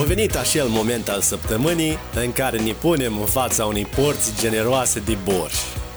[0.00, 5.00] A venit acel moment al săptămânii în care ne punem în fața unei porți generoase
[5.00, 5.54] de borș.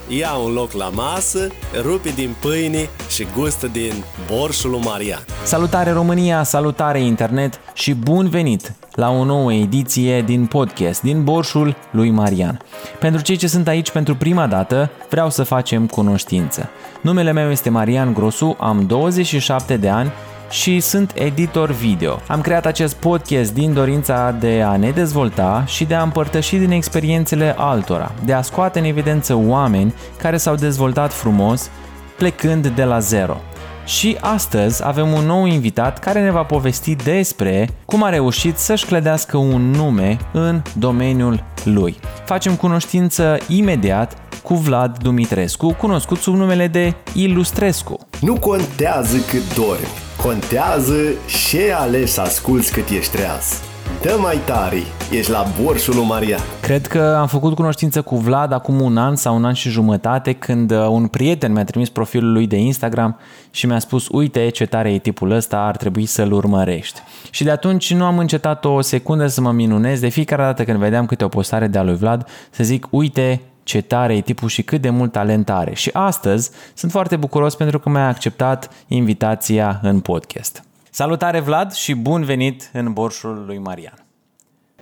[0.07, 1.47] Ia un loc la masă,
[1.81, 3.93] rupe din pâine și gustă din
[4.27, 5.25] borșul lui Marian.
[5.43, 11.75] Salutare România, salutare internet și bun venit la o nouă ediție din podcast din Borșul
[11.91, 12.61] lui Marian.
[12.99, 16.69] Pentru cei ce sunt aici pentru prima dată, vreau să facem cunoștință.
[17.01, 20.11] Numele meu este Marian Grosu, am 27 de ani
[20.49, 22.19] și sunt editor video.
[22.27, 26.71] Am creat acest podcast din dorința de a ne dezvolta și de a împărtăși din
[26.71, 31.69] experiențele altora, de a scoate în evidență oameni care s-au dezvoltat frumos
[32.17, 33.37] plecând de la zero.
[33.85, 38.85] Și astăzi avem un nou invitat care ne va povesti despre cum a reușit să-și
[38.85, 41.97] clădească un nume în domeniul lui.
[42.25, 47.99] Facem cunoștință imediat cu Vlad Dumitrescu, cunoscut sub numele de Ilustrescu.
[48.21, 50.95] Nu contează cât dormi, contează
[51.27, 53.61] ce alegi să asculți cât ești treaz.
[54.01, 54.77] Dă mai tare,
[55.11, 56.39] ești la borșul lui Marian.
[56.61, 60.33] Cred că am făcut cunoștință cu Vlad acum un an sau un an și jumătate
[60.33, 63.19] când uh, un prieten mi-a trimis profilul lui de Instagram
[63.51, 66.99] și mi-a spus uite ce tare e tipul ăsta, ar trebui să-l urmărești.
[67.29, 70.79] Și de atunci nu am încetat o secundă să mă minunez de fiecare dată când
[70.79, 74.49] vedeam câte o postare de a lui Vlad să zic uite ce tare e tipul
[74.49, 75.73] și cât de mult talent are.
[75.73, 80.63] Și astăzi sunt foarte bucuros pentru că mi-a acceptat invitația în podcast.
[80.89, 84.05] Salutare Vlad și bun venit în borșul lui Marian.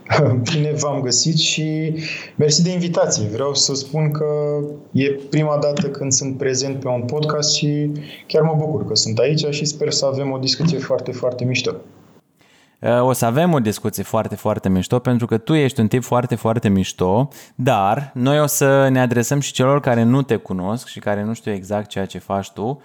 [0.52, 1.94] Bine v-am găsit și
[2.36, 3.28] mersi de invitație.
[3.28, 4.26] Vreau să spun că
[4.92, 7.92] e prima dată când sunt prezent pe un podcast și
[8.28, 11.72] chiar mă bucur că sunt aici și sper să avem o discuție foarte, foarte mișto.
[13.02, 16.36] O să avem o discuție foarte, foarte mișto pentru că tu ești un tip foarte,
[16.36, 21.00] foarte mișto, dar noi o să ne adresăm și celor care nu te cunosc și
[21.00, 22.82] care nu știu exact ceea ce faci tu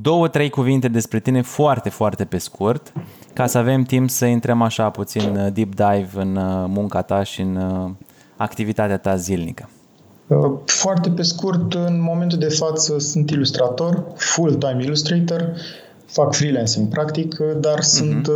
[0.00, 2.92] două, trei cuvinte despre tine foarte, foarte pe scurt,
[3.32, 7.22] ca să avem timp să intrăm așa puțin uh, deep dive în uh, munca ta
[7.22, 7.90] și în uh,
[8.36, 9.68] activitatea ta zilnică.
[10.64, 15.52] Foarte pe scurt, în momentul de față sunt ilustrator, full-time illustrator,
[16.10, 17.82] fac freelancing practic, dar uh-huh.
[17.96, 18.30] sunt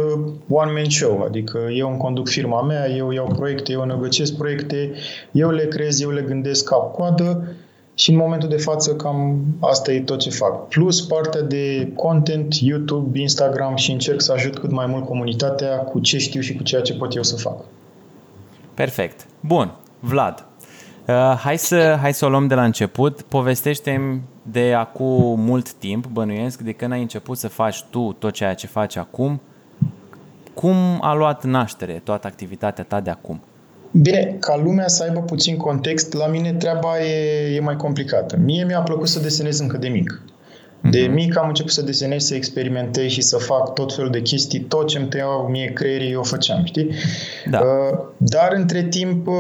[0.49, 4.93] one-man show, adică eu îmi conduc firma mea, eu iau proiecte, eu negociez proiecte,
[5.31, 7.55] eu le creez, eu le gândesc cap-coadă
[7.95, 10.69] și în momentul de față cam asta e tot ce fac.
[10.69, 16.01] Plus partea de content, YouTube, Instagram și încerc să ajut cât mai mult comunitatea cu
[16.01, 17.65] ce știu și cu ceea ce pot eu să fac.
[18.75, 19.27] Perfect.
[19.41, 19.77] Bun.
[20.01, 20.45] Vlad,
[21.07, 23.23] uh, hai, să, hai să o luăm de la început.
[23.23, 28.55] Povestește-mi de acum mult timp, bănuiesc, de când ai început să faci tu tot ceea
[28.55, 29.41] ce faci acum,
[30.55, 33.41] cum a luat naștere toată activitatea ta de acum?
[33.91, 38.37] Bine, ca lumea să aibă puțin context, la mine treaba e, e mai complicată.
[38.37, 40.23] Mie mi-a plăcut să desenez încă de mic.
[40.91, 41.13] De uh-huh.
[41.13, 44.87] mic am început să desenez, să experimentez și să fac tot felul de chestii, tot
[44.87, 46.91] ce îmi tăiau mie creierii, eu făceam, știi?
[47.51, 47.61] Da.
[47.61, 49.35] Uh, dar între timp uh,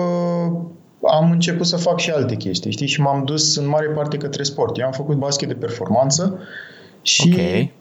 [1.13, 2.87] am început să fac și alte chestii, știi?
[2.87, 4.79] Și m-am dus în mare parte către sport.
[4.79, 6.39] Eu am făcut basket de performanță
[7.03, 7.73] și okay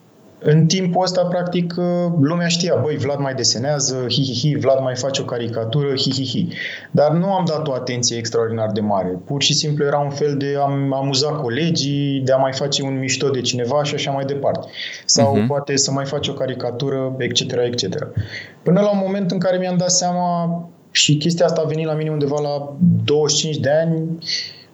[0.43, 5.21] în timpul ăsta, practic, uh, lumea știa, băi, Vlad mai desenează, hi-hi-hi, Vlad mai face
[5.21, 6.47] o caricatură, hi-hi-hi.
[6.91, 9.19] Dar nu am dat o atenție extraordinar de mare.
[9.25, 12.99] Pur și simplu era un fel de am amuzat colegii, de a mai face un
[12.99, 14.67] mișto de cineva și așa mai departe.
[15.05, 15.47] Sau uh-huh.
[15.47, 18.07] poate să mai faci o caricatură, etc., etc.
[18.63, 21.93] Până la un moment în care mi-am dat seama și chestia asta a venit la
[21.93, 24.17] mine undeva la 25 de ani,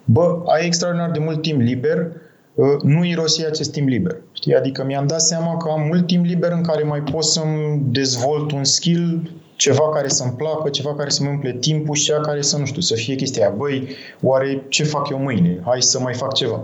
[0.04, 2.12] bă, ai extraordinar de mult timp liber,
[2.82, 4.16] nu irosi acest timp liber.
[4.32, 4.54] Știi?
[4.54, 8.52] Adică mi-am dat seama că am mult timp liber în care mai pot să-mi dezvolt
[8.52, 12.58] un skill, ceva care să-mi placă, ceva care să-mi umple timpul și cea care să,
[12.58, 13.54] nu știu, să fie chestia aia.
[13.56, 13.88] Băi,
[14.22, 15.60] oare ce fac eu mâine?
[15.64, 16.60] Hai să mai fac ceva.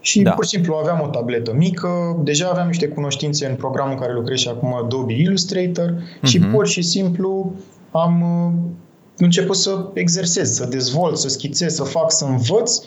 [0.00, 0.30] Și da.
[0.30, 4.12] pur și simplu aveam o tabletă mică, deja aveam niște cunoștințe în programul în care
[4.12, 6.22] lucrez și acum Adobe Illustrator uh-huh.
[6.22, 6.50] și mhm.
[6.50, 7.54] pur și simplu
[7.90, 8.52] am uh,
[9.24, 12.80] început să exersez, să dezvolt, să schițez, să fac, să învăț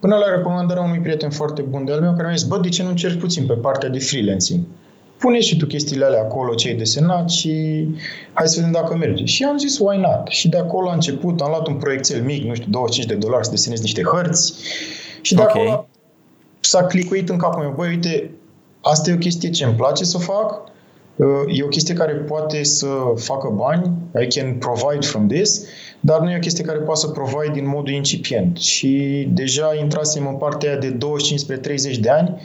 [0.00, 2.68] Până la recomandarea unui prieten foarte bun de al meu care mi-a zis, bă, de
[2.68, 4.60] ce nu încerci puțin pe partea de freelancing?
[5.18, 7.86] Pune și tu chestiile alea acolo, ce ai desenat și
[8.32, 9.24] hai să vedem dacă merge.
[9.24, 10.26] Și am zis, why not?
[10.28, 13.44] Și de acolo a început, am luat un proiectel mic, nu știu, 25 de dolari
[13.44, 14.54] să desenez niște hărți
[15.20, 15.62] și de okay.
[15.62, 15.88] acolo
[16.60, 18.30] s-a clicuit în capul meu, băi, uite,
[18.80, 20.62] asta e o chestie ce îmi place să fac,
[21.52, 22.86] e o chestie care poate să
[23.16, 25.66] facă bani, I can provide from this,
[26.00, 28.56] dar nu e o chestie care poate să provide din modul incipient.
[28.56, 32.40] Și deja intrasem în partea de 25 spre 30 de ani,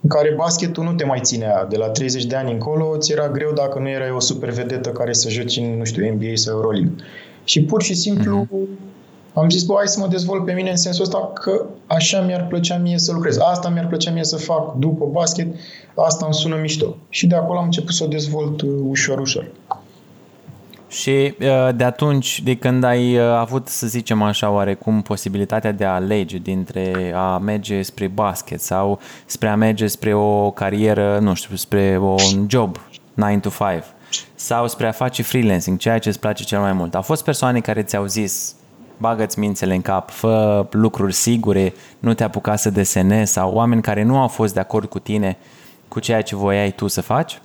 [0.00, 1.64] în care basketul nu te mai ținea.
[1.64, 4.88] De la 30 de ani încolo, ți era greu dacă nu erai o super vedetă
[4.88, 6.94] care să joci în, nu știu, NBA sau Euroleague.
[7.44, 8.95] Și pur și simplu mm-hmm.
[9.38, 12.46] Am zis, bă, hai să mă dezvolt pe mine în sensul ăsta că așa mi-ar
[12.46, 13.38] plăcea mie să lucrez.
[13.38, 15.54] Asta mi-ar plăcea mie să fac după basket,
[15.94, 16.96] asta îmi sună mișto.
[17.08, 19.46] Și de acolo am început să o dezvolt uh, ușor, ușor.
[20.88, 25.84] Și uh, de atunci, de când ai uh, avut, să zicem așa, oarecum posibilitatea de
[25.84, 31.34] a alege dintre a merge spre basket sau spre a merge spre o carieră, nu
[31.34, 32.78] știu, spre un job
[33.14, 33.82] 9 to 5
[34.34, 36.94] sau spre a face freelancing, ceea ce îți place cel mai mult.
[36.94, 38.54] Au fost persoane care ți-au zis
[38.98, 44.02] bagă-ți mințele în cap, fă lucruri sigure, nu te apuca să desenezi sau oameni care
[44.02, 45.36] nu au fost de acord cu tine
[45.88, 47.40] cu ceea ce voiai tu să faci?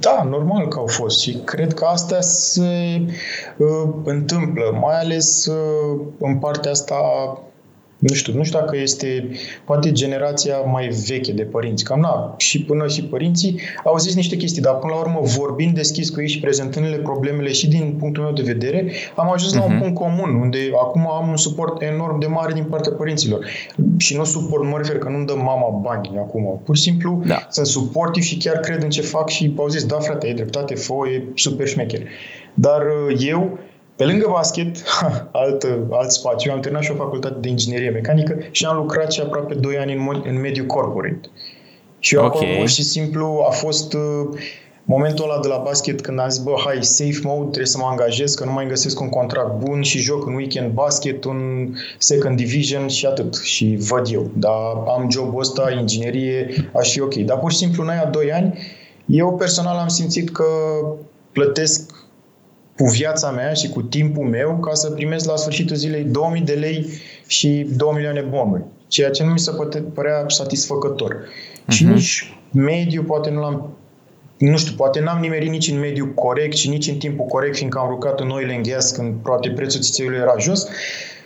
[0.00, 3.00] Da, normal că au fost și cred că asta se
[3.56, 6.94] uh, întâmplă, mai ales uh, în partea asta
[7.98, 9.28] nu știu, nu știu dacă este
[9.64, 11.84] poate generația mai veche de părinți.
[11.84, 15.74] Cam na, și până și părinții au zis niște chestii, dar până la urmă, vorbind
[15.74, 19.58] deschis cu ei și prezentându-le problemele și din punctul meu de vedere, am ajuns uh-huh.
[19.58, 19.80] la un mhm.
[19.80, 23.46] punct comun, unde acum am un suport enorm de mare din partea părinților.
[23.96, 26.60] Și nu suport, mă refer că nu-mi dă mama bani acum.
[26.64, 27.46] Pur și simplu da.
[27.50, 30.74] sunt suportiv și chiar cred în ce fac și au zis, da frate, ai dreptate,
[30.74, 32.00] fă e super șmecher.
[32.54, 33.58] Dar uh, eu,
[33.96, 34.76] pe lângă basket,
[35.42, 39.20] alt, alt spațiu, am terminat și o facultate de inginerie mecanică și am lucrat și
[39.20, 41.30] aproape 2 ani în, în mediul corporate.
[41.98, 42.40] Și eu okay.
[42.40, 44.38] acolo, pur și simplu, a fost uh,
[44.84, 47.86] momentul ăla de la basket când am zis, bă, hai, safe mode, trebuie să mă
[47.90, 52.36] angajez, că nu mai găsesc un contract bun și joc în weekend basket, un second
[52.36, 53.34] division și atât.
[53.34, 54.30] Și văd eu.
[54.34, 57.14] Dar am jobul ăsta, inginerie, aș fi ok.
[57.14, 58.58] Dar pur și simplu în aia 2 ani,
[59.06, 60.44] eu personal am simțit că
[61.32, 61.95] plătesc
[62.76, 66.52] cu viața mea și cu timpul meu ca să primesc la sfârșitul zilei 2000 de
[66.52, 66.86] lei
[67.26, 71.16] și 2 milioane bonuri, ceea ce nu mi se poate părea satisfăcător.
[71.16, 71.68] Uh-huh.
[71.68, 71.92] Și mhm.
[71.92, 73.76] nici mediu poate nu l-am
[74.38, 77.78] nu știu, poate n-am nimerit nici în mediul corect și nici în timpul corect, fiindcă
[77.78, 80.68] am rucat în oil and gas când poate prețul țițeiului era jos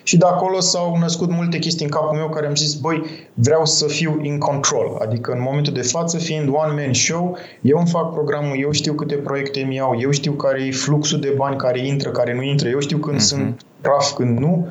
[0.03, 3.03] și de acolo s-au născut multe chestii în capul meu care am zis, băi,
[3.35, 4.99] vreau să fiu in control.
[5.03, 9.15] Adică în momentul de față, fiind one-man show, eu îmi fac programul, eu știu câte
[9.15, 12.69] proiecte mi iau, eu știu care e fluxul de bani care intră, care nu intră,
[12.69, 13.25] eu știu când mm-hmm.
[13.25, 14.69] sunt praf, când nu.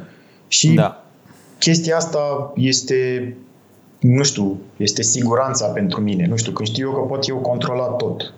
[0.47, 1.03] Și da.
[1.59, 3.35] chestia asta este,
[3.99, 6.25] nu știu, este siguranța pentru mine.
[6.27, 8.33] Nu știu, când știu eu că pot eu controla tot.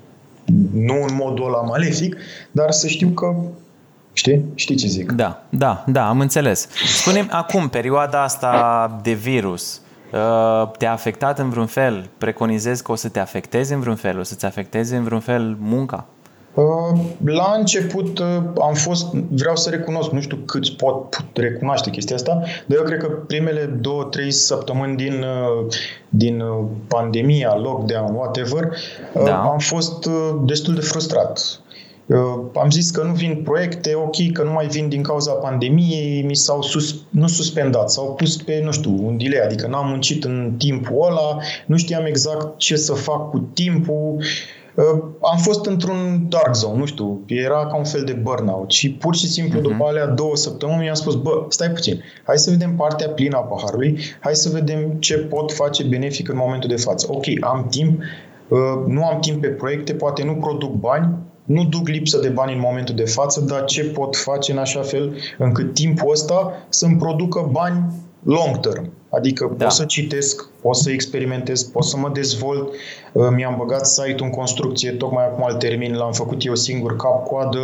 [0.73, 2.17] Nu în modul ăla malefic,
[2.51, 3.35] dar să știu că
[4.13, 4.45] Știi?
[4.55, 5.11] Știi ce zic?
[5.11, 6.67] Da, da, da, am înțeles.
[6.95, 9.81] spune acum, perioada asta de virus,
[10.11, 12.09] uh, te-a afectat în vreun fel?
[12.17, 14.19] Preconizezi că o să te afecteze în vreun fel?
[14.19, 16.05] O să-ți afecteze în vreun fel munca?
[16.53, 18.25] Uh, la început uh,
[18.61, 22.99] am fost, vreau să recunosc, nu știu cât pot recunoaște chestia asta, dar eu cred
[22.99, 25.25] că primele două, trei săptămâni din,
[26.09, 26.43] din
[26.87, 28.69] pandemia, lockdown, whatever,
[29.23, 29.41] da.
[29.41, 30.09] am fost
[30.45, 31.61] destul de frustrat
[32.55, 36.35] am zis că nu vin proiecte, ok, că nu mai vin din cauza pandemiei, mi
[36.35, 40.53] s-au sus, nu suspendat, s-au pus pe, nu știu, un delay, adică n-am muncit în
[40.57, 44.23] timpul ăla, nu știam exact ce să fac cu timpul,
[44.75, 48.91] uh, am fost într-un dark zone, nu știu, era ca un fel de burnout și
[48.91, 49.63] pur și simplu uh-huh.
[49.63, 53.41] după alea două săptămâni mi-am spus, bă, stai puțin, hai să vedem partea plină a
[53.41, 57.07] paharului, hai să vedem ce pot face benefic în momentul de față.
[57.09, 58.01] Ok, am timp,
[58.47, 61.09] uh, nu am timp pe proiecte, poate nu produc bani,
[61.45, 64.81] nu duc lipsă de bani în momentul de față, dar ce pot face în așa
[64.81, 67.85] fel încât timpul ăsta să-mi producă bani
[68.23, 68.91] long term.
[69.09, 69.63] Adică da.
[69.63, 72.73] pot să citesc, pot să experimentez, pot să mă dezvolt.
[73.13, 77.59] Uh, mi-am băgat site-ul în construcție, tocmai acum al termin, l-am făcut eu singur cap-coadă,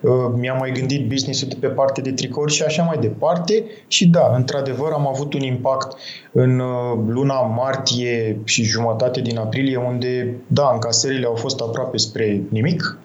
[0.00, 3.64] uh, mi-am mai gândit business-ul de pe parte de tricouri și așa mai departe.
[3.86, 5.96] Și da, într-adevăr am avut un impact
[6.32, 12.42] în uh, luna martie și jumătate din aprilie, unde, da, încasările au fost aproape spre
[12.48, 12.98] nimic,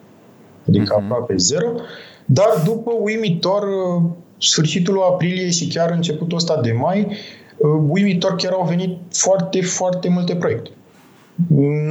[0.68, 1.03] adică uh-huh.
[1.03, 1.72] aproape zero,
[2.25, 4.03] dar după uimitor, uh,
[4.38, 7.08] sfârșitul aprilie și chiar începutul ăsta de mai,
[7.58, 10.70] uh, uimitor chiar au venit foarte, foarte multe proiecte.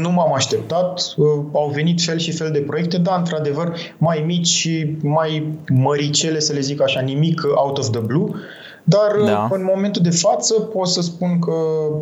[0.00, 4.46] Nu m-am așteptat, uh, au venit fel și fel de proiecte, dar într-adevăr mai mici
[4.46, 8.28] și mai măricele, să le zic așa, nimic out of the blue,
[8.84, 9.48] dar da.
[9.50, 11.52] în momentul de față pot să spun că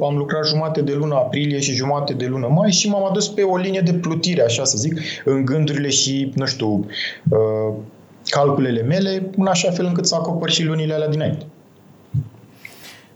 [0.05, 3.43] am lucrat jumate de lună aprilie și jumate de lună mai și m-am adus pe
[3.43, 6.87] o linie de plutire, așa să zic, în gândurile și, nu știu,
[7.29, 7.75] uh,
[8.25, 11.47] calculele mele, în așa fel încât să acopăr și lunile alea dinainte.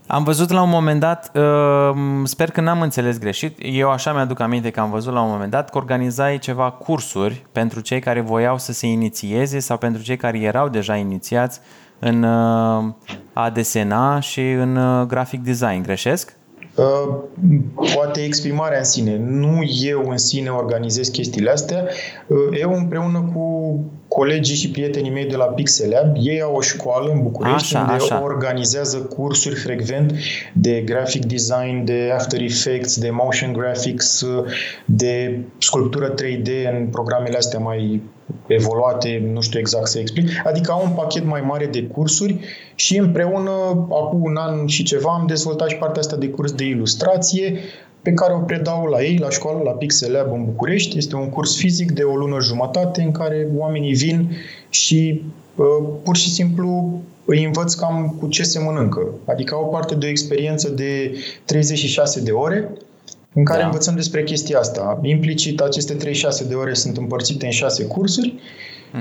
[0.06, 4.40] Am văzut la un moment dat, uh, sper că n-am înțeles greșit, eu așa mi-aduc
[4.40, 8.20] aminte că am văzut la un moment dat că organizai ceva cursuri pentru cei care
[8.20, 11.60] voiau să se inițieze sau pentru cei care erau deja inițiați
[11.98, 12.84] în uh,
[13.32, 16.36] a desena și în uh, graphic design, greșesc?
[16.74, 17.14] Uh,
[17.94, 19.16] poate exprimarea în sine.
[19.18, 21.88] Nu eu în sine organizez chestiile astea.
[22.60, 27.12] Eu împreună cu colegii și prietenii mei de la Pixel Lab, ei au o școală
[27.12, 28.22] în București Așa, unde așa.
[28.22, 30.12] organizează cursuri frecvent
[30.52, 34.24] de graphic design, de After Effects, de motion graphics,
[34.84, 38.02] de sculptură 3D în programele astea mai
[38.46, 40.28] evoluate, nu știu exact să explic.
[40.44, 42.40] Adică au un pachet mai mare de cursuri
[42.74, 43.50] și împreună,
[43.90, 47.58] acum un an și ceva, am dezvoltat și partea asta de curs de ilustrație,
[48.02, 50.96] pe care o predau la ei, la școală, la Pixel Lab în București.
[50.96, 54.36] Este un curs fizic de o lună jumătate în care oamenii vin
[54.68, 55.22] și
[55.56, 59.06] uh, pur și simplu îi învăț cam cu ce se mănâncă.
[59.24, 61.12] Adică au parte de o experiență de
[61.44, 62.70] 36 de ore
[63.34, 63.64] în care Da.
[63.64, 63.70] da.
[63.70, 65.00] învățăm despre chestia asta.
[65.02, 68.34] Implicit, aceste 36 de ore sunt împărțite în 6 cursuri.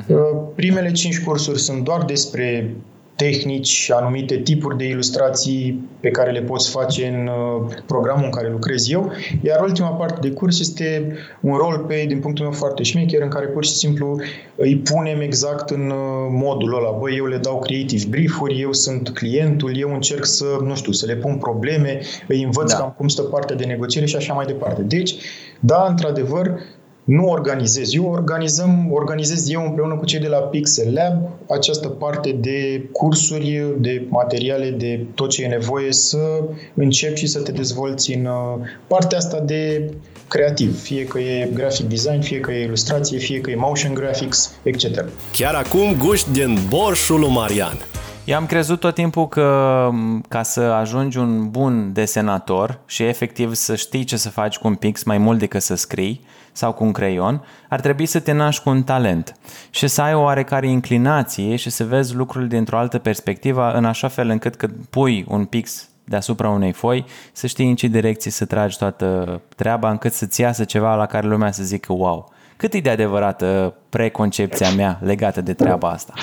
[0.08, 0.18] Uh,
[0.56, 2.76] Primele 5 cursuri sunt doar despre
[3.22, 8.50] tehnici, anumite tipuri de ilustrații pe care le poți face în uh, programul în care
[8.50, 9.12] lucrez eu,
[9.42, 13.30] iar ultima parte de curs este un rol pe, din punctul meu foarte șmecher, în
[13.30, 14.22] care pur și simplu
[14.56, 16.98] îi punem exact în uh, modul ăla.
[17.00, 21.06] Băi, eu le dau creative brief-uri, eu sunt clientul, eu încerc să, nu știu, să
[21.06, 22.78] le pun probleme, îi învăț Da.
[22.78, 22.84] da.
[22.84, 24.82] cam cum stă partea de negociere și așa mai departe.
[24.82, 25.16] Deci,
[25.60, 26.60] da, într-adevăr,
[27.04, 32.32] nu organizez eu, organizăm, organizez eu împreună cu cei de la Pixel Lab această parte
[32.32, 36.44] de cursuri, de materiale, de tot ce e nevoie să
[36.74, 39.94] începi și să te dezvolți în uh, partea asta de
[40.28, 44.52] creativ, fie că e graphic design, fie că e ilustrație, fie că e motion graphics,
[44.64, 45.06] etc.
[45.32, 47.91] Chiar acum guști din borșul lui Marian.
[48.26, 53.54] Eu am crezut tot timpul că m, ca să ajungi un bun desenator și efectiv
[53.54, 56.84] să știi ce să faci cu un pix mai mult decât să scrii sau cu
[56.84, 59.36] un creion, ar trebui să te naști cu un talent
[59.70, 64.08] și să ai o oarecare inclinație și să vezi lucrurile dintr-o altă perspectivă în așa
[64.08, 68.46] fel încât când pui un pix deasupra unei foi, să știi în ce direcție să
[68.46, 72.32] tragi toată treaba încât să-ți iasă ceva la care lumea să zică wow.
[72.58, 76.14] Cât e de adevărată preconcepția mea legată de treaba asta?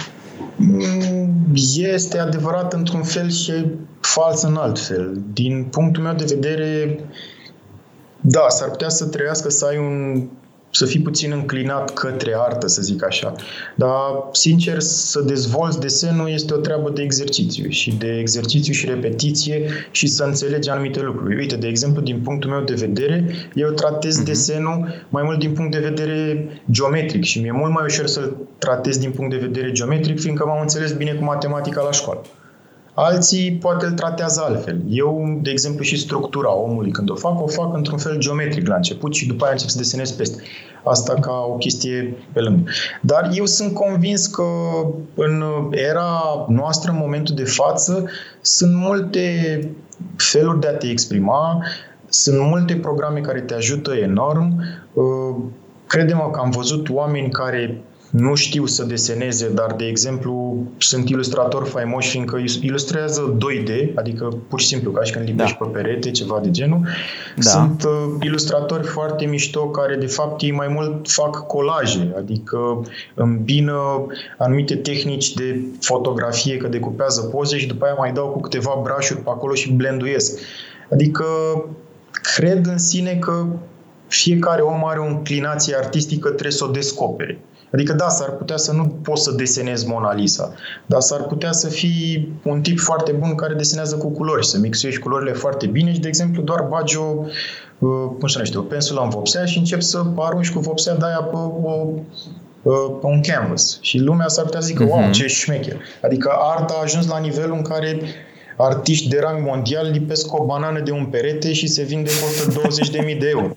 [0.57, 3.53] Mm, Este adevărat într-un fel și
[4.01, 5.21] fals în alt fel.
[5.33, 7.01] Din punctul meu de vedere,
[8.21, 10.27] da, s-ar putea să trăiască să ai un
[10.71, 13.35] să fii puțin înclinat către artă, să zic așa.
[13.75, 19.69] Dar, sincer, să dezvolți desenul este o treabă de exercițiu și de exercițiu și repetiție
[19.91, 21.37] și să înțelegi anumite lucruri.
[21.37, 24.25] Uite, de exemplu, din punctul meu de vedere, eu tratez uh-huh.
[24.25, 28.99] desenul mai mult din punct de vedere geometric și mi-e mult mai ușor să-l tratez
[28.99, 32.23] din punct de vedere geometric, fiindcă m-am înțeles bine cu matematica la școală.
[33.01, 34.81] Alții poate îl tratează altfel.
[34.89, 38.75] Eu, de exemplu, și structura omului când o fac, o fac într-un fel geometric la
[38.75, 40.43] început și după aia încep să desenez peste.
[40.85, 42.71] Asta ca o chestie pe lângă.
[43.01, 44.43] Dar eu sunt convins că
[45.15, 49.61] în era noastră, în momentul de față, sunt multe
[50.17, 51.65] feluri de a te exprima,
[52.09, 54.63] sunt multe programe care te ajută enorm.
[55.87, 61.69] Credem că am văzut oameni care nu știu să deseneze, dar, de exemplu, sunt ilustratori
[61.69, 65.65] faimoși fiindcă ilustrează 2D, adică pur și simplu ca și când lipești da.
[65.65, 66.81] pe perete, ceva de genul.
[67.37, 67.51] Da.
[67.51, 72.59] Sunt uh, ilustratori foarte mișto care, de fapt, ei mai mult fac colaje, adică
[73.15, 74.07] îmbină
[74.39, 79.21] anumite tehnici de fotografie, că decupează poze și după aia mai dau cu câteva brașuri
[79.21, 80.39] pe acolo și blenduiesc.
[80.93, 81.25] Adică
[82.11, 83.47] cred în sine că
[84.07, 87.39] fiecare om are o inclinație artistică, trebuie să o descopere.
[87.73, 90.53] Adică da, s-ar putea să nu poți să desenezi Mona Lisa,
[90.87, 95.01] dar s-ar putea să fii un tip foarte bun care desenează cu culori, să mixuiești
[95.01, 97.15] culorile foarte bine și, de exemplu, doar bagi o,
[98.19, 101.21] cum se numește, o pensulă în vopsea și începi să arunci cu vopsea de aia
[101.21, 102.71] pe, o,
[103.01, 103.79] pe un canvas.
[103.81, 104.91] Și lumea s-ar putea să zică, uh-huh.
[104.91, 105.77] wow, ce șmecher.
[106.03, 108.01] Adică arta a ajuns la nivelul în care
[108.57, 112.61] artiști de rang mondial lipesc o banană de un perete și se vinde costă
[113.11, 113.57] 20.000 de euro.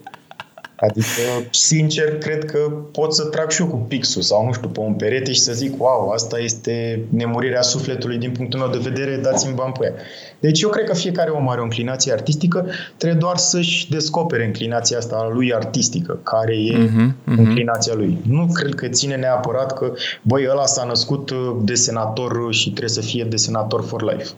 [0.76, 2.58] Adică, sincer, cred că
[2.92, 5.52] pot să trag și eu cu pixul sau, nu știu, pe un perete și să
[5.52, 9.92] zic, wow, asta este nemurirea sufletului din punctul meu de vedere, dați-mi bani pe ea.
[10.40, 14.98] Deci eu cred că fiecare om are o inclinație artistică, trebuie doar să-și descopere inclinația
[14.98, 17.38] asta a lui artistică, care e uh-huh, uh-huh.
[17.38, 18.18] inclinația lui.
[18.28, 23.24] Nu cred că ține neapărat că, băi, ăla s-a născut desenator și trebuie să fie
[23.24, 24.30] desenator for life.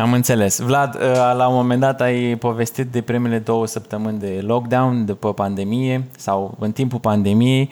[0.00, 0.58] Am înțeles.
[0.58, 0.98] Vlad,
[1.36, 6.56] la un moment dat ai povestit de primele două săptămâni de lockdown după pandemie sau
[6.58, 7.70] în timpul pandemiei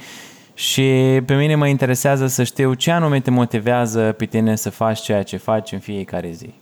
[0.55, 0.83] și
[1.27, 5.23] pe mine mă interesează să știu ce anume te motivează pe tine să faci ceea
[5.23, 6.55] ce faci în fiecare zi.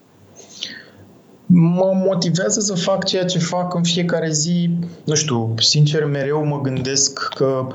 [1.47, 4.71] Mă motivează să fac ceea ce fac în fiecare zi.
[5.04, 7.66] Nu știu, sincer, mereu mă gândesc că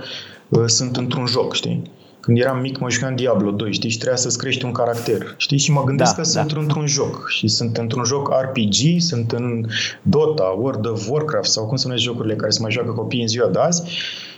[0.48, 1.91] uh, sunt într-un joc, știi?
[2.29, 5.57] Când eram mic, mă jucam Diablo 2, știi, și trebuia să-ți crești un caracter, știi,
[5.57, 6.27] și mă gândesc da, că da.
[6.27, 9.65] sunt într-un joc și sunt într-un joc RPG, sunt în
[10.01, 13.27] Dota, World of Warcraft sau cum se numesc jocurile care se mai joacă copiii în
[13.27, 13.83] ziua de azi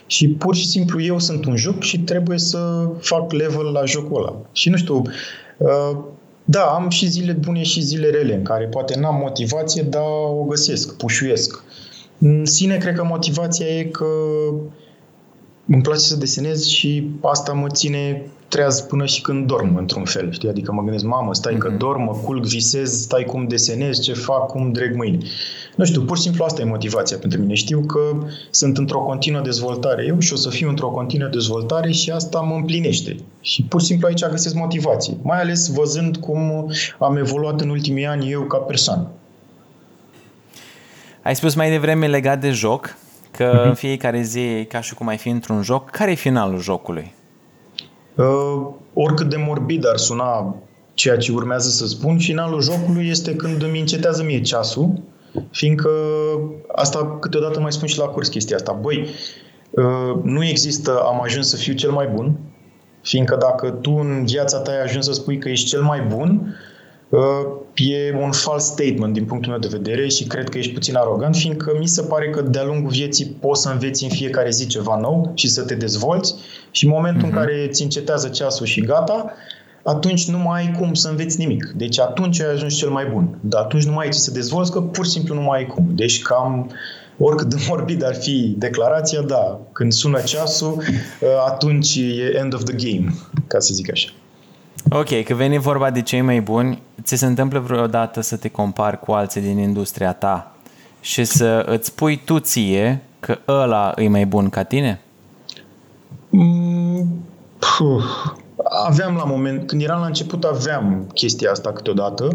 [0.05, 4.17] și pur și simplu eu sunt un joc și trebuie să fac level la jocul
[4.17, 4.35] ăla.
[4.51, 5.01] Și nu știu,
[5.57, 5.97] uh,
[6.45, 10.03] da, am și zile bune și zile rele în care poate n-am motivație, dar
[10.39, 11.63] o găsesc, pușuiesc.
[12.17, 14.05] În sine, cred că motivația e că
[15.73, 20.31] îmi place să desenez și asta mă ține treaz până și când dorm, într-un fel,
[20.31, 20.49] știi?
[20.49, 21.57] Adică mă gândesc, mamă, stai mm-hmm.
[21.57, 21.77] că mhm.
[21.77, 25.17] dorm, mă culc, visez, stai cum desenez, ce fac, cum dreg mâine.
[25.75, 27.53] Nu știu, pur și simplu asta e motivația pentru mine.
[27.53, 27.99] Știu că
[28.49, 32.55] sunt într-o continuă dezvoltare eu și o să fiu într-o continuă dezvoltare și asta mă
[32.55, 33.15] împlinește.
[33.41, 35.17] Și pur și simplu aici găsesc motivație.
[35.21, 39.07] Mai ales văzând cum am evoluat în ultimii ani eu ca persoană.
[41.23, 42.95] Ai spus mai devreme legat de joc,
[43.31, 43.65] că mm-hmm.
[43.65, 45.89] în fiecare zi ca și cum ai fi într-un joc.
[45.89, 47.13] Care e finalul jocului?
[48.15, 50.55] Uh, oricât de morbid ar suna
[50.93, 55.01] ceea ce urmează să spun, finalul jocului este când îmi încetează mie ceasul,
[55.51, 55.89] fiindcă
[56.75, 58.71] asta câteodată mai spun și la curs chestia asta.
[58.81, 59.07] Băi,
[59.69, 62.39] uh, nu există am ajuns să fiu cel mai bun,
[63.01, 66.55] fiindcă dacă tu în viața ta ai ajuns să spui că ești cel mai bun,
[67.09, 70.95] uh, e un false statement din punctul meu de vedere și cred că ești puțin
[70.95, 74.67] arogant, fiindcă mi se pare că de-a lungul vieții poți să înveți în fiecare zi
[74.67, 76.35] ceva nou și să te dezvolți
[76.71, 77.31] și în momentul uh-huh.
[77.31, 77.39] în mhm.
[77.39, 79.33] care ți încetează ceasul și gata,
[79.83, 81.73] atunci nu mai ai cum să înveți nimic.
[81.75, 83.37] Deci atunci ai ajuns cel mai bun.
[83.41, 85.65] Dar atunci nu mai ai ce să dezvolți, că pur și simplu nu mai ai
[85.65, 85.91] cum.
[85.95, 86.71] Deci cam
[87.17, 90.83] oricât de morbid ar fi declarația, da, când sună ceasul,
[91.45, 93.13] atunci e end of the game,
[93.47, 94.09] ca să zic așa.
[94.89, 98.99] Ok, că veni vorba de cei mai buni, ți se întâmplă vreodată să te compari
[98.99, 100.55] cu alții din industria ta
[101.01, 105.01] și să îți pui tu ție că ăla e mai bun ca tine?
[106.29, 107.25] Mm,
[108.87, 112.27] aveam la moment, când eram la început, aveam chestia asta câteodată.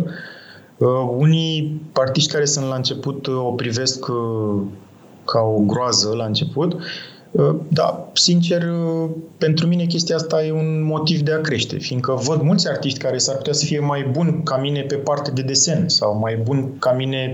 [0.76, 4.62] Uh, unii artiști care sunt la început uh, o privesc uh,
[5.24, 6.82] ca o groază la început Uh,
[7.68, 12.40] da, sincer, uh, pentru mine chestia asta e un motiv de a crește, fiindcă văd
[12.40, 15.88] mulți artiști care s-ar putea să fie mai buni ca mine pe parte de desen
[15.88, 17.32] sau mai buni ca mine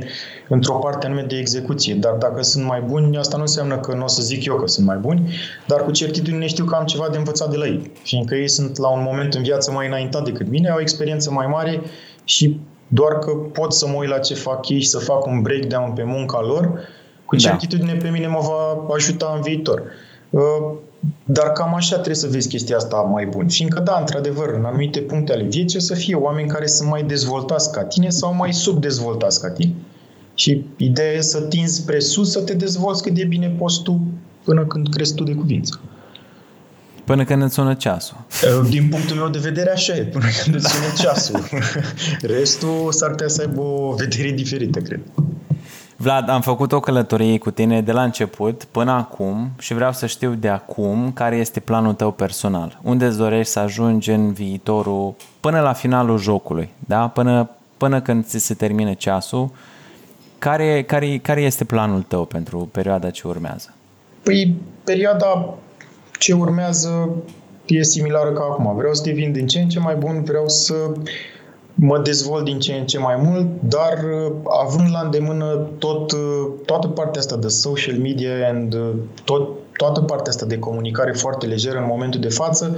[0.49, 1.95] într-o parte anume de execuție.
[1.95, 4.67] Dar dacă sunt mai buni, asta nu înseamnă că nu o să zic eu că
[4.67, 5.35] sunt mai buni,
[5.67, 8.79] dar cu certitudine știu că am ceva de învățat de la ei, fiindcă ei sunt
[8.79, 11.81] la un moment în viață mai înaintat decât mine, au o experiență mai mare
[12.25, 15.43] și doar că pot să mă uit la ce fac ei și să fac un
[15.43, 16.81] breakdown pe munca lor,
[17.33, 17.49] cu da.
[17.49, 19.83] certitudine pe mine mă va ajuta în viitor.
[20.31, 20.41] Uh,
[21.25, 23.49] dar cam așa trebuie să vezi chestia asta mai bun.
[23.49, 27.03] Fiindcă, da, într-adevăr, în anumite puncte ale vieții o să fie oameni care sunt mai
[27.03, 29.73] dezvoltați ca tine sau mai subdezvoltați ca tine.
[30.35, 34.01] Și ideea e să tinzi spre sus, să te dezvolți cât de bine poți tu
[34.45, 35.81] până când crezi tu de cuvință.
[37.05, 38.17] Până când îți sună ceasul.
[38.61, 41.41] Uh, din punctul meu de vedere, așa e, până când îți sună ceasul.
[42.37, 45.01] Restul s-ar putea să aibă o vedere diferită, cred.
[46.03, 50.07] Vlad, am făcut o călătorie cu tine de la început până acum și vreau să
[50.07, 52.81] știu de acum care este planul tău personal.
[52.83, 57.09] Unde îți dorești să ajungi în viitorul, până la finalul jocului, da?
[57.09, 59.51] până, până când ți se termine ceasul.
[60.39, 63.75] Care, care, care este planul tău pentru perioada ce urmează?
[64.23, 65.55] Păi, perioada
[66.19, 67.09] ce urmează
[67.67, 68.77] e similară ca acum.
[68.77, 70.75] Vreau să devin din ce în ce mai bun, vreau să
[71.75, 74.33] mă dezvolt din ce în ce mai mult, dar uh,
[74.65, 78.91] având la îndemână tot, uh, toată partea asta de social media and uh,
[79.25, 82.77] tot, toată partea asta de comunicare foarte lejeră în momentul de față,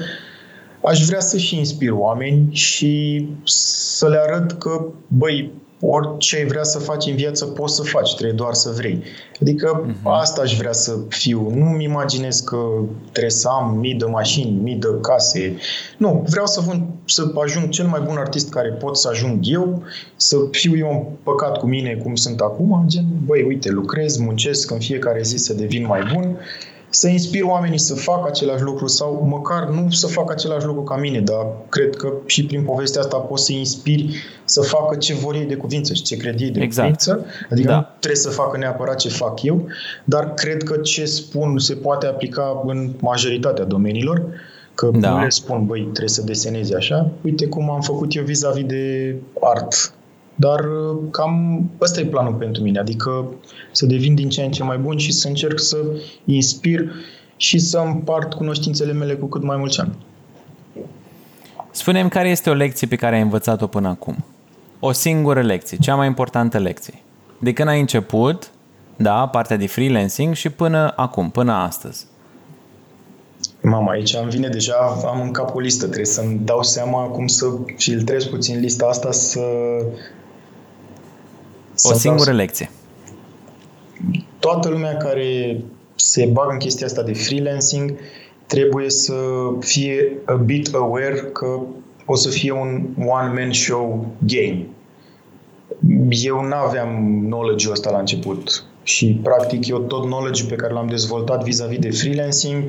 [0.85, 6.63] aș vrea să și inspir oameni și să le arăt că, băi, orice ai vrea
[6.63, 9.03] să faci în viață poți să faci, trebuie doar să vrei.
[9.41, 10.03] Adică uh-huh.
[10.03, 11.51] asta aș vrea să fiu.
[11.55, 12.57] Nu-mi imaginez că
[13.11, 15.57] trebuie să am mii de mașini, mii de case.
[15.99, 19.83] Nu, vreau să, vând, să ajung cel mai bun artist care pot să ajung eu,
[20.17, 24.71] să fiu eu un păcat cu mine cum sunt acum, gen, băi, uite, lucrez, muncesc
[24.71, 26.39] în fiecare zi să devin mai bun
[26.95, 30.97] să inspir oamenii să facă același lucru sau măcar nu să facă același lucru ca
[30.97, 35.35] mine, dar cred că și prin povestea asta poți să inspiri să facă ce vor
[35.35, 36.87] ei de cuvință și ce cred ei de exact.
[36.87, 37.27] cuvință.
[37.51, 37.77] Adică da.
[37.77, 39.67] nu trebuie să facă neapărat ce fac eu,
[40.05, 44.23] dar cred că ce spun se poate aplica în majoritatea domeniilor.
[44.75, 45.11] Că da.
[45.11, 47.11] nu le spun, băi, trebuie să desenezi așa.
[47.21, 49.95] Uite cum am făcut eu vis-a-vis de art
[50.35, 53.27] dar uh, cam ăsta e planul pentru mine, adică
[53.73, 55.77] să devin din ce în ce mai bun și să încerc să
[56.25, 56.93] inspir
[57.37, 59.97] și să împart cunoștințele mele cu cât mai mulți ani.
[61.71, 64.25] Spunem care este o lecție pe care ai învățat-o până acum.
[64.81, 66.95] O singură lecție, cea mai importantă lecție.
[67.39, 68.51] De când ai început,
[68.97, 72.07] da, partea de freelancing și până acum, până astăzi.
[73.61, 74.75] Mama, aici îmi vine deja,
[75.07, 79.11] am în cap o listă, trebuie să-mi dau seama cum să filtrez puțin lista asta,
[79.11, 79.41] să
[81.83, 82.71] o singură lecție.
[84.39, 85.61] Toată lumea care
[85.95, 87.95] se bagă în chestia asta de freelancing,
[88.47, 89.15] trebuie să
[89.61, 91.61] fie a bit aware că
[92.05, 94.67] o să fie un one-man show game.
[96.09, 100.87] Eu nu aveam knowledge-ul ăsta la început și practic eu tot knowledge pe care l-am
[100.87, 102.63] dezvoltat vis-a-vis de freelancing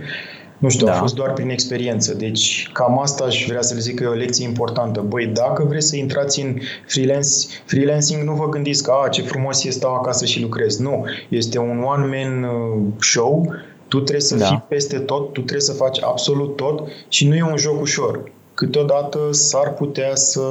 [0.57, 0.95] nu știu, da.
[0.95, 2.13] a fost doar prin experiență.
[2.13, 5.01] Deci cam asta aș vrea să le zic că e o lecție importantă.
[5.01, 7.29] Băi, dacă vreți să intrați în freelance,
[7.65, 10.77] freelancing, nu vă gândiți că a, ce frumos e stau acasă și lucrez.
[10.77, 13.53] Nu, este un one-man uh, show,
[13.87, 14.45] tu trebuie să da.
[14.45, 18.31] fii peste tot, tu trebuie să faci absolut tot și nu e un joc ușor
[18.53, 20.41] câteodată s-ar putea să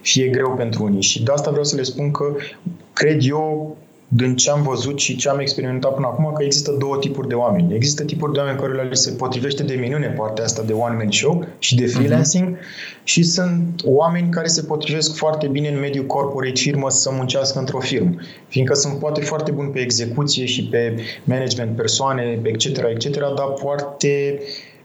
[0.00, 1.02] fie greu pentru unii.
[1.02, 2.34] Și de asta vreau să le spun că
[2.92, 3.76] cred eu
[4.08, 7.34] din ce am văzut și ce am experimentat până acum, că există două tipuri de
[7.34, 7.74] oameni.
[7.74, 11.46] Există tipuri de oameni care le se potrivește de minune partea asta de one-man show
[11.58, 11.92] și de mhm.
[11.92, 13.02] freelancing uh-huh.
[13.04, 17.80] și sunt oameni care se potrivesc foarte bine în mediul corporate firmă să muncească într-o
[17.80, 18.14] firmă,
[18.48, 24.38] fiindcă sunt poate foarte buni pe execuție și pe management persoane, etc., etc., dar foarte
[24.38, 24.75] uh, Uh,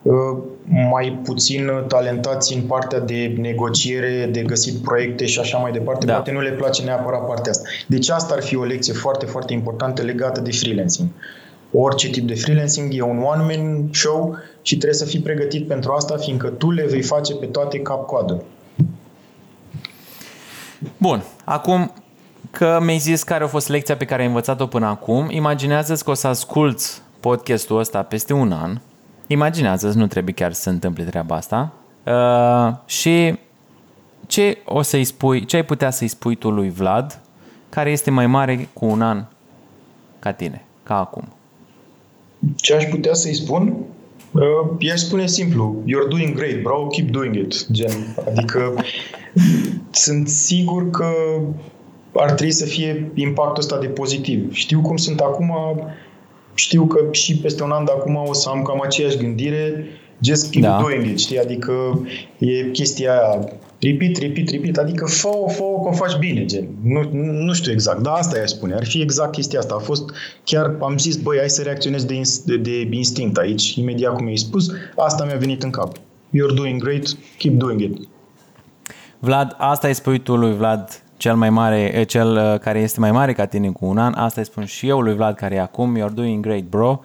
[0.89, 6.05] mai puțin talentați în partea de negociere, de găsit proiecte și așa mai departe.
[6.05, 6.13] Da.
[6.13, 7.69] Poate nu le place neapărat partea asta.
[7.87, 11.07] Deci asta ar fi o lecție foarte, foarte importantă legată de freelancing.
[11.71, 16.17] Orice tip de freelancing e un one-man show și trebuie să fii pregătit pentru asta,
[16.17, 18.43] fiindcă tu le vei face pe toate cap-coadă.
[20.97, 21.93] Bun, acum
[22.51, 26.09] că mi-ai zis care a fost lecția pe care ai învățat-o până acum, imaginează-ți că
[26.09, 28.79] o să asculți podcastul ăsta peste un an
[29.31, 31.73] Imaginează-ți, nu trebuie chiar să se întâmple treaba asta.
[32.05, 33.35] Uh, și
[34.27, 37.21] ce o să-i spui, ce ai putea să-i spui tu lui Vlad,
[37.69, 39.25] care este mai mare cu un an
[40.19, 41.23] ca tine, ca acum?
[42.55, 43.75] Ce aș putea să-i spun?
[44.31, 44.41] Uh,
[44.79, 47.71] i-aș spune simplu, you're doing great, bro, keep doing it.
[47.71, 48.73] Gen, adică
[50.05, 51.07] sunt sigur că
[52.15, 54.53] ar trebui să fie impactul ăsta de pozitiv.
[54.53, 55.53] Știu cum sunt acum,
[56.53, 59.85] știu că și peste un an de acum o să am cam aceeași gândire,
[60.21, 60.79] just keep da.
[60.81, 61.39] doing it, știi?
[61.39, 61.73] Adică
[62.37, 63.39] e chestia aia,
[63.79, 66.67] repeat, repeat, repeat, adică fă-o, fă-o că o faci bine, gen.
[66.83, 68.73] Nu, nu știu exact, dar asta i spune.
[68.73, 69.75] Ar fi exact chestia asta.
[69.75, 70.11] A fost,
[70.43, 74.37] chiar am zis, băi, hai să reacționez de, de, de instinct aici, imediat cum mi-ai
[74.37, 75.97] spus, asta mi-a venit în cap.
[75.97, 77.97] You're doing great, keep doing it.
[79.19, 82.99] Vlad, asta îi spui tu lui Vlad cel mai mare, eh, cel eh, care este
[82.99, 85.55] mai mare ca tine cu un an, asta îi spun și eu lui Vlad care
[85.55, 86.99] e acum, you're doing great bro.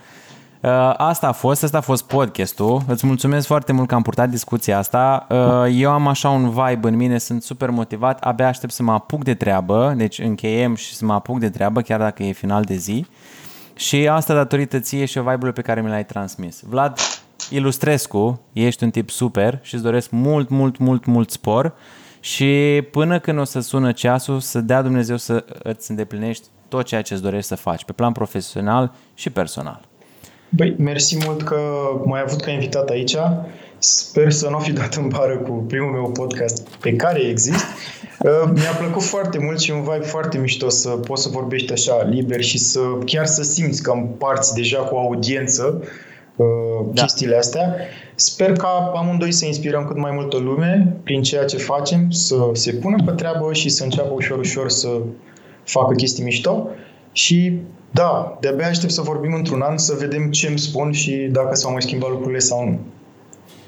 [0.60, 2.82] Uh, asta a fost, asta a fost podcastul.
[2.88, 5.26] Îți mulțumesc foarte mult că am purtat discuția asta.
[5.30, 8.92] Uh, eu am așa un vibe în mine, sunt super motivat, abia aștept să mă
[8.92, 12.62] apuc de treabă, deci încheiem și să mă apuc de treabă, chiar dacă e final
[12.62, 13.06] de zi.
[13.74, 16.62] Și asta datorită ție și vibe-ului pe care mi l-ai transmis.
[16.68, 16.98] Vlad
[17.50, 21.74] Ilustrescu, ești un tip super și îți doresc mult, mult, mult, mult spor
[22.26, 27.02] și până când o să sună ceasul, să dea Dumnezeu să îți îndeplinești tot ceea
[27.02, 29.80] ce îți dorești să faci, pe plan profesional și personal.
[30.48, 31.58] Băi, mersi mult că
[32.04, 33.16] m-ai avut ca invitat aici.
[33.78, 37.64] Sper să nu fi dat în bară cu primul meu podcast pe care exist.
[38.20, 42.02] Uh, mi-a plăcut foarte mult și un vibe foarte mișto să poți să vorbești așa
[42.02, 45.82] liber și să chiar să simți că împarți deja cu audiență
[46.36, 46.46] uh,
[46.92, 47.02] da.
[47.02, 47.76] chestiile astea.
[48.18, 52.72] Sper ca amândoi să inspirăm cât mai multă lume prin ceea ce facem, să se
[52.72, 54.88] pună pe treabă și să înceapă ușor, ușor să
[55.64, 56.68] facă chestii mișto.
[57.12, 57.52] Și
[57.90, 61.72] da, de-abia aștept să vorbim într-un an, să vedem ce îmi spun și dacă s-au
[61.72, 62.78] mai schimbat lucrurile sau nu.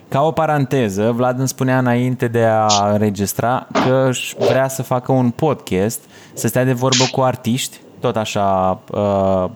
[0.08, 5.12] Ca o paranteză, Vlad îmi spunea înainte de a înregistra că își vrea să facă
[5.12, 6.00] un podcast,
[6.32, 9.50] să stea de vorbă cu artiști, tot așa uh,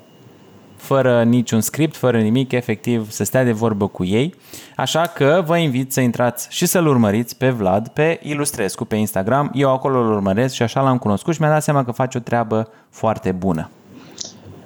[0.83, 4.35] fără niciun script, fără nimic, efectiv să stea de vorbă cu ei.
[4.77, 9.51] Așa că vă invit să intrați și să-l urmăriți pe Vlad pe Ilustrescu pe Instagram.
[9.55, 12.21] Eu acolo îl urmăresc și așa l-am cunoscut și mi-a dat seama că face o
[12.21, 13.71] treabă foarte bună.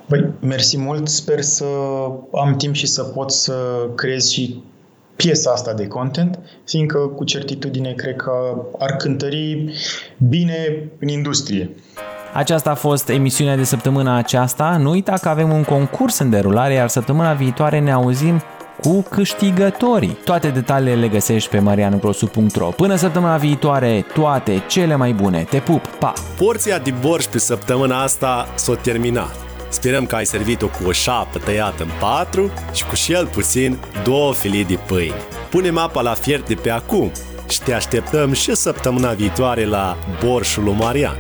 [0.09, 1.65] Păi, mersi mult, sper să
[2.33, 3.55] am timp și să pot să
[3.95, 4.63] creez și
[5.17, 8.33] piesa asta de content, fiindcă cu certitudine cred că
[8.79, 9.73] ar cântări
[10.29, 11.71] bine în industrie.
[12.37, 14.77] Aceasta a fost emisiunea de săptămâna aceasta.
[14.81, 18.43] Nu uita că avem un concurs în derulare, iar săptămâna viitoare ne auzim
[18.83, 20.19] cu câștigătorii.
[20.25, 22.67] Toate detaliile le găsești pe mariangrosu.ro.
[22.67, 25.47] Până săptămâna viitoare, toate cele mai bune.
[25.51, 26.13] Te pup, pa!
[26.39, 29.37] Porția de borș pe săptămâna asta s-a terminat.
[29.69, 34.35] Sperăm că ai servit-o cu o șapă tăiată în patru și cu cel puțin două
[34.35, 35.15] filii de pâine.
[35.51, 37.11] Punem apa la fiert de pe acum
[37.49, 41.17] și te așteptăm și săptămâna viitoare la Borșul lui Marian.